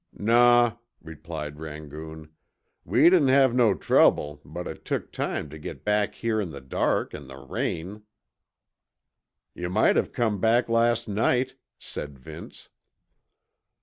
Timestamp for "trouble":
3.75-4.41